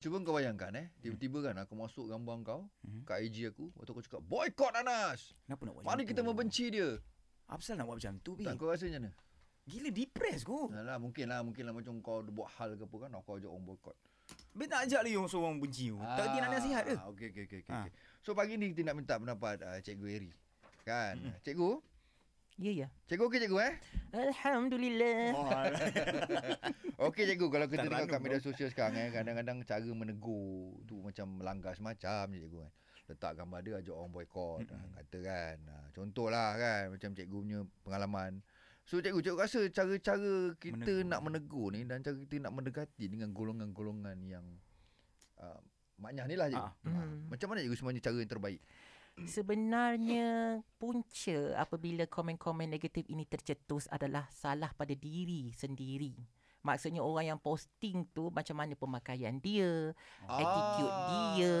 Cuba 0.00 0.16
kau 0.24 0.32
bayangkan 0.32 0.72
eh, 0.72 0.88
tiba-tiba 1.04 1.44
kan 1.44 1.60
aku 1.60 1.76
masuk 1.76 2.08
gambar 2.08 2.40
kau 2.40 2.60
Hmm. 2.80 3.04
kat 3.04 3.20
IG 3.20 3.52
aku, 3.52 3.68
waktu 3.76 3.92
aku 3.92 4.00
cakap 4.00 4.24
boycott 4.24 4.72
Anas. 4.72 5.36
Kenapa 5.44 5.60
nak 5.62 5.72
buat 5.76 5.84
Mari 5.84 6.08
kita 6.08 6.24
tu? 6.24 6.28
membenci 6.32 6.72
dia. 6.72 6.96
Apa 7.44 7.60
salah 7.60 7.84
nak 7.84 7.86
buat 7.86 7.96
macam 8.00 8.16
tu? 8.18 8.32
Tak 8.40 8.56
kau 8.56 8.72
rasa 8.72 8.88
macam 8.88 9.04
mana? 9.04 9.12
Gila 9.68 9.90
depress 9.92 10.40
ko. 10.40 10.72
Alah, 10.72 10.96
mungkin 10.96 11.28
lah, 11.28 11.44
mungkin 11.44 11.68
lah 11.68 11.76
macam 11.76 12.00
kau 12.00 12.24
buat 12.24 12.48
hal 12.56 12.80
ke 12.80 12.88
apa 12.88 12.96
kan, 12.96 13.10
aku 13.12 13.28
ajak 13.36 13.50
orang 13.52 13.64
boycott. 13.66 13.96
Bi 14.50 14.64
nak 14.64 14.88
ajak 14.88 15.00
lagi 15.04 15.14
orang 15.14 15.28
seorang 15.28 15.56
benci 15.60 15.92
tu. 15.92 16.00
Tak 16.00 16.26
dia 16.32 16.40
nak 16.40 16.50
nasihat 16.50 16.82
ke? 16.82 16.94
Okey, 16.96 17.26
okey, 17.28 17.44
okey. 17.44 17.60
Okay, 17.60 17.68
Ah. 17.68 17.84
okay. 17.84 17.92
So, 18.20 18.32
pagi 18.32 18.56
ni 18.56 18.72
kita 18.72 18.80
nak 18.82 18.96
minta 18.96 19.14
pendapat 19.14 19.60
uh, 19.60 19.78
Cikgu 19.84 20.06
Eri. 20.08 20.30
Kan? 20.80 21.20
Hmm. 21.20 21.36
Cikgu? 21.44 21.70
Ya, 22.60 22.72
ya. 22.76 22.88
Cikgu 23.08 23.24
okey 23.24 23.40
cikgu 23.40 23.58
eh? 23.64 23.74
Alhamdulillah. 24.12 25.32
Oh, 25.32 25.48
Okey 27.08 27.24
cikgu, 27.24 27.48
kalau 27.48 27.64
kita 27.72 27.88
tengok 27.88 28.04
kat 28.04 28.20
media 28.20 28.36
sosial 28.36 28.68
sekarang 28.68 29.00
eh, 29.00 29.08
kadang-kadang 29.08 29.64
cara 29.64 29.88
menegur 29.96 30.76
tu 30.84 31.00
macam 31.00 31.40
melanggar 31.40 31.72
semacam 31.72 32.28
je 32.36 32.44
cikgu 32.44 32.60
kan. 32.60 32.72
Letak 33.08 33.32
gambar 33.40 33.58
dia 33.64 33.72
ajak 33.80 33.96
orang 33.96 34.12
boycott, 34.12 34.68
mm 34.68 34.92
kata 34.92 35.18
kan. 35.24 35.56
Ha, 35.72 35.74
contohlah 35.96 36.48
kan, 36.60 36.82
macam 36.92 37.10
cikgu 37.16 37.38
punya 37.40 37.60
pengalaman. 37.80 38.44
So 38.84 39.00
cikgu, 39.00 39.24
cikgu 39.24 39.40
rasa 39.40 39.60
cara-cara 39.72 40.52
kita 40.60 40.76
Menegur. 40.84 41.08
nak 41.08 41.20
menegur 41.24 41.68
ni 41.72 41.80
dan 41.88 42.04
cara 42.04 42.16
kita 42.20 42.44
nak 42.44 42.52
mendekati 42.60 43.08
dengan 43.08 43.32
golongan-golongan 43.32 44.20
yang 44.28 44.44
uh, 45.40 45.56
maknyah 45.96 46.28
ni 46.28 46.36
lah 46.36 46.52
cikgu. 46.52 46.60
Ah. 46.60 46.72
Ha, 46.76 47.00
Macam 47.24 47.46
mana 47.48 47.64
cikgu 47.64 47.76
sebenarnya 47.80 48.04
cara 48.04 48.16
yang 48.20 48.28
terbaik? 48.28 48.60
Sebenarnya 49.26 50.60
punca 50.80 51.38
apabila 51.60 52.08
komen-komen 52.08 52.70
negatif 52.70 53.06
ini 53.12 53.28
tercetus 53.28 53.86
adalah 53.92 54.26
salah 54.32 54.72
pada 54.72 54.96
diri 54.96 55.52
sendiri. 55.52 56.39
Maksudnya 56.60 57.00
orang 57.00 57.32
yang 57.32 57.40
posting 57.40 58.04
tu 58.12 58.28
macam 58.28 58.52
mana 58.52 58.76
pemakaian 58.76 59.40
dia, 59.40 59.96
Ah, 60.28 60.36
attitude 60.38 60.96
dia. 61.08 61.54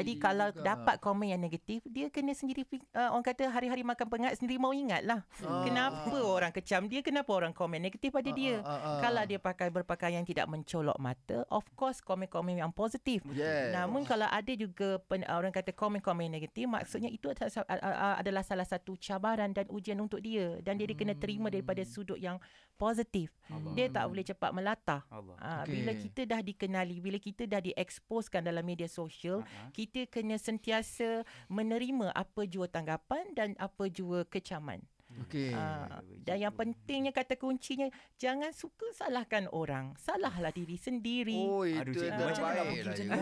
Jadi 0.00 0.12
dia 0.16 0.22
kalau 0.22 0.48
juga. 0.48 0.64
dapat 0.64 0.96
komen 0.96 1.28
yang 1.28 1.42
negatif, 1.42 1.84
dia 1.84 2.08
kena 2.08 2.32
sendiri 2.32 2.64
uh, 2.96 3.12
orang 3.12 3.24
kata 3.24 3.52
hari-hari 3.52 3.84
makan 3.84 4.06
pengat 4.08 4.40
sendiri 4.40 4.56
mau 4.56 4.72
ingat 4.72 5.04
lah. 5.04 5.20
Ah. 5.44 5.60
Kenapa 5.62 6.16
orang 6.16 6.52
kecam 6.56 6.88
dia, 6.88 7.04
kenapa 7.04 7.28
orang 7.36 7.52
komen 7.52 7.84
negatif 7.84 8.08
pada 8.16 8.32
dia. 8.32 8.64
ah, 8.64 8.72
ah. 8.72 8.98
Kalau 9.04 9.22
dia 9.28 9.36
pakai 9.36 9.68
berpakaian 9.68 10.24
tidak 10.24 10.48
mencolok 10.48 10.96
mata, 10.96 11.44
of 11.52 11.68
course 11.76 12.00
komen-komen 12.00 12.56
yang 12.64 12.72
positif. 12.72 13.20
Yes. 13.36 13.76
Namun 13.76 14.08
kalau 14.08 14.26
ada 14.26 14.52
juga 14.56 14.96
pen, 15.04 15.22
orang 15.28 15.52
kata 15.52 15.76
komen-komen 15.76 16.32
negatif, 16.32 16.64
maksudnya 16.64 17.12
itu 17.12 17.28
adalah, 17.28 18.16
adalah 18.16 18.40
salah 18.40 18.64
satu 18.64 18.96
cabaran 18.96 19.52
dan 19.52 19.68
ujian 19.68 20.00
untuk 20.00 20.24
dia 20.24 20.56
dan 20.64 20.80
dia 20.80 20.88
kena 20.96 21.12
terima 21.12 21.52
daripada 21.52 21.84
sudut 21.84 22.16
yang 22.16 22.40
positif. 22.80 23.28
Dia 23.76 23.92
tak 23.92 24.08
boleh 24.08 24.24
cepat 24.30 24.50
melata. 24.54 25.02
Allah. 25.10 25.36
Ha, 25.42 25.50
Okey. 25.66 25.82
Bila 25.82 25.92
kita 25.98 26.22
dah 26.24 26.40
dikenali, 26.40 26.96
bila 27.02 27.18
kita 27.18 27.50
dah 27.50 27.58
dieksposkan 27.58 28.46
dalam 28.46 28.62
media 28.62 28.86
sosial, 28.86 29.42
kita 29.74 30.06
kena 30.06 30.38
sentiasa 30.38 31.26
menerima 31.50 32.14
apa 32.14 32.46
jua 32.46 32.70
tanggapan 32.70 33.26
dan 33.34 33.58
apa 33.58 33.90
jua 33.90 34.22
kecaman. 34.22 34.78
Okey. 35.26 35.50
Ah, 35.50 35.98
dan 36.22 36.38
yang 36.38 36.54
pentingnya 36.54 37.10
kata 37.10 37.34
kuncinya 37.34 37.90
jangan 38.14 38.54
suka 38.54 38.86
salahkan 38.94 39.50
orang. 39.50 39.90
Salahlah 39.98 40.54
diri 40.54 40.78
sendiri. 40.78 41.50
Oh, 41.50 41.66
itu 41.66 41.82
Aduh 41.82 41.94
cikgu 41.98 42.22
macam 42.30 42.44
mana 42.46 42.60
lah, 42.62 42.64
macam 42.70 43.06
ni? 43.10 43.20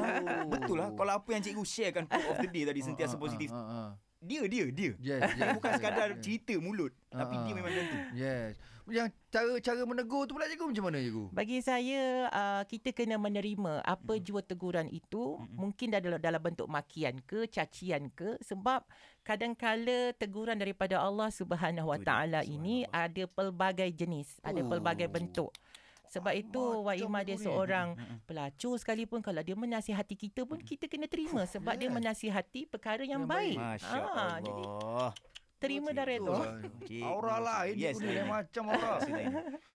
Betul 0.53 0.77
lah 0.77 0.89
kalau 0.93 1.13
apa 1.17 1.29
yang 1.33 1.43
cikgu 1.43 1.65
sharekan 1.65 2.05
quote 2.05 2.29
of 2.29 2.37
the 2.45 2.49
day 2.53 2.65
tadi 2.69 2.81
sentiasa 2.93 3.17
positif. 3.17 3.49
Ah, 3.49 3.57
ah, 3.57 3.73
ah. 3.73 3.91
Dia 4.19 4.43
dia 4.51 4.67
dia. 4.69 4.93
Yes, 4.99 5.31
yes, 5.33 5.49
bukan 5.57 5.71
yes, 5.71 5.79
sekadar 5.79 6.09
yes. 6.11 6.21
cerita 6.27 6.55
mulut 6.59 6.93
tapi 7.09 7.35
Ah, 7.39 7.43
dia 7.47 7.53
ah. 7.53 7.57
memang 7.57 7.73
macam 7.73 7.85
tu. 7.89 7.99
Yes. 8.19 8.53
Yang 8.89 9.09
cara 9.29 9.53
cara 9.61 9.81
menegur 9.85 10.25
tu 10.25 10.33
pula 10.33 10.49
cikgu 10.49 10.73
macam 10.73 10.85
mana 10.89 10.99
cikgu? 10.99 11.25
Bagi 11.31 11.59
saya 11.61 12.03
uh, 12.33 12.63
kita 12.65 12.97
kena 12.97 13.21
menerima 13.21 13.85
apa 13.85 14.17
jua 14.17 14.41
teguran 14.41 14.89
itu 14.89 15.37
mungkin 15.53 15.93
dalam 15.93 16.17
dalam 16.17 16.41
bentuk 16.41 16.65
makian 16.67 17.21
ke 17.21 17.45
cacian 17.47 18.09
ke 18.09 18.41
sebab 18.41 18.81
kadang-kala 19.21 20.17
teguran 20.17 20.57
daripada 20.57 21.05
Allah 21.05 21.29
Subhanahu 21.29 21.93
Wa 21.93 21.99
Itu 22.01 22.07
Taala 22.09 22.41
ini 22.49 22.89
ada 22.89 23.29
pelbagai 23.29 23.93
jenis, 23.93 24.41
ada 24.41 24.65
pelbagai 24.65 25.13
bentuk. 25.13 25.53
Sebab 26.09 26.33
itu 26.33 26.89
Wak 26.89 26.97
Ima 26.97 27.21
dia 27.21 27.37
seorang 27.37 27.93
pelacur 28.25 28.81
sekalipun 28.81 29.21
kalau 29.21 29.45
dia 29.45 29.53
menasihati 29.53 30.17
kita 30.17 30.49
pun 30.49 30.57
kita 30.57 30.89
kena 30.89 31.05
terima 31.05 31.45
sebab 31.45 31.77
dia 31.77 31.93
menasihati 31.93 32.65
perkara 32.65 33.05
yang, 33.05 33.29
Yang 33.29 33.29
baik. 33.29 33.57
baik. 33.61 33.85
Masya 33.85 34.01
Ah, 34.17 34.37
Jadi 34.41 34.65
Allah. 34.65 35.11
Terima 35.59 35.91
dan 35.91 36.07
redha. 36.07 36.39
Cikgu. 36.87 37.05
Aura 37.05 37.37
lain 37.39 37.75
Yes, 37.75 37.99
lain 37.99 38.15
lain. 38.23 38.27
macam 38.31 38.65
aura. 38.71 38.95